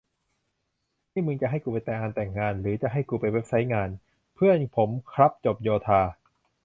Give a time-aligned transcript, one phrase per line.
[1.13, 3.89] นี่มึงจะให้กูไปงานแต่งงาน หรือจะให้กูไปไซต์งาน?
[4.35, 6.01] เพื่อนผมครับจบโยธา